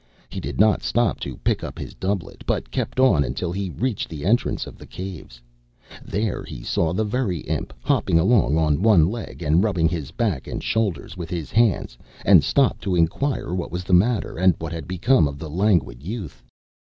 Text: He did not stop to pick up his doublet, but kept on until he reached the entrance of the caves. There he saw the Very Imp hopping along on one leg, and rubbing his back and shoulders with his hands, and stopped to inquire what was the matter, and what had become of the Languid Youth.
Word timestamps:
He 0.29 0.39
did 0.39 0.59
not 0.59 0.81
stop 0.81 1.19
to 1.19 1.37
pick 1.43 1.63
up 1.63 1.77
his 1.77 1.93
doublet, 1.93 2.43
but 2.47 2.71
kept 2.71 2.99
on 2.99 3.23
until 3.23 3.51
he 3.51 3.69
reached 3.69 4.09
the 4.09 4.25
entrance 4.25 4.65
of 4.65 4.79
the 4.79 4.87
caves. 4.87 5.39
There 6.03 6.43
he 6.43 6.63
saw 6.63 6.91
the 6.91 7.03
Very 7.03 7.41
Imp 7.41 7.71
hopping 7.83 8.17
along 8.17 8.57
on 8.57 8.81
one 8.81 9.05
leg, 9.11 9.43
and 9.43 9.63
rubbing 9.63 9.87
his 9.89 10.09
back 10.09 10.47
and 10.47 10.63
shoulders 10.63 11.15
with 11.15 11.29
his 11.29 11.51
hands, 11.51 11.99
and 12.25 12.43
stopped 12.43 12.81
to 12.85 12.95
inquire 12.95 13.53
what 13.53 13.71
was 13.71 13.83
the 13.83 13.93
matter, 13.93 14.39
and 14.39 14.55
what 14.57 14.71
had 14.73 14.87
become 14.87 15.27
of 15.27 15.37
the 15.37 15.51
Languid 15.51 16.01
Youth. 16.01 16.41